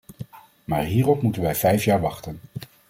[0.65, 2.39] Maar hierop moeten wij vijf jaar wachten.